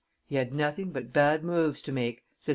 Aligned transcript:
"He 0.25 0.35
had 0.37 0.51
nothing 0.51 0.89
but 0.89 1.13
bad 1.13 1.43
moves 1.43 1.79
to 1.83 1.91
make," 1.91 2.23
says 2.39 2.49
M. 2.49 2.49